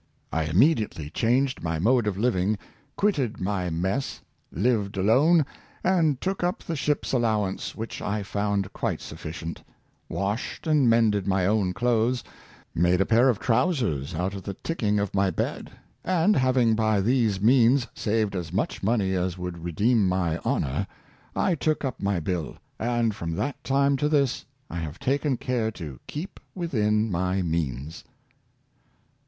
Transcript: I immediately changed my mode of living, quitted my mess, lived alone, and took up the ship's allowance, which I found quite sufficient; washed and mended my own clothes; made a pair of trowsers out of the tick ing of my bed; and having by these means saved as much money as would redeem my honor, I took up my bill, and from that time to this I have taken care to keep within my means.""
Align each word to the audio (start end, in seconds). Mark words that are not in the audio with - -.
I 0.31 0.45
immediately 0.45 1.11
changed 1.11 1.61
my 1.61 1.77
mode 1.77 2.07
of 2.07 2.17
living, 2.17 2.57
quitted 2.97 3.39
my 3.39 3.69
mess, 3.69 4.19
lived 4.51 4.97
alone, 4.97 5.45
and 5.83 6.19
took 6.19 6.43
up 6.43 6.63
the 6.63 6.75
ship's 6.75 7.13
allowance, 7.13 7.75
which 7.75 8.01
I 8.01 8.23
found 8.23 8.73
quite 8.73 8.99
sufficient; 8.99 9.61
washed 10.09 10.65
and 10.65 10.89
mended 10.89 11.27
my 11.27 11.45
own 11.45 11.73
clothes; 11.73 12.23
made 12.73 12.99
a 12.99 13.05
pair 13.05 13.29
of 13.29 13.37
trowsers 13.39 14.15
out 14.15 14.33
of 14.33 14.41
the 14.41 14.55
tick 14.55 14.81
ing 14.81 14.97
of 14.97 15.13
my 15.13 15.29
bed; 15.29 15.69
and 16.03 16.35
having 16.35 16.73
by 16.73 16.99
these 16.99 17.39
means 17.39 17.85
saved 17.93 18.35
as 18.35 18.51
much 18.51 18.81
money 18.81 19.13
as 19.13 19.37
would 19.37 19.63
redeem 19.63 20.07
my 20.07 20.39
honor, 20.39 20.87
I 21.35 21.53
took 21.53 21.85
up 21.85 22.01
my 22.01 22.19
bill, 22.19 22.57
and 22.79 23.13
from 23.13 23.35
that 23.35 23.63
time 23.63 23.97
to 23.97 24.09
this 24.09 24.45
I 24.67 24.77
have 24.77 24.97
taken 24.97 25.37
care 25.37 25.69
to 25.73 25.99
keep 26.07 26.39
within 26.55 27.11
my 27.11 27.43
means."" 27.43 28.03